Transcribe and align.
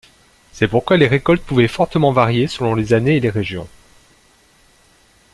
C'est 0.51 0.67
pourquoi 0.67 0.97
les 0.97 1.05
récoltes 1.05 1.43
pouvaient 1.43 1.67
fortement 1.67 2.11
varier 2.11 2.47
selon 2.47 2.73
les 2.73 2.93
années 2.93 3.17
et 3.17 3.19
les 3.19 3.29
régions. 3.29 3.69